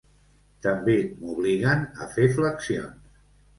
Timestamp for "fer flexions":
2.17-3.17